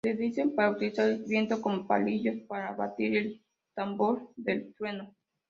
Le 0.03 0.15
dicen 0.15 0.55
para 0.55 0.71
utilizar 0.71 1.07
el 1.11 1.21
viento 1.25 1.61
como 1.61 1.85
palillos 1.85 2.37
para 2.47 2.71
batir 2.73 3.15
el 3.15 3.41
tambor 3.75 4.31
del 4.35 4.73
trueno. 4.73 5.13